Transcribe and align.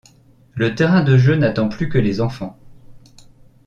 le 0.55 0.73
terrain 0.73 1.03
de 1.03 1.15
jeux 1.15 1.35
n'attends 1.35 1.69
plus 1.69 1.87
que 1.87 1.99
les 1.99 2.21
enfants 2.21 2.57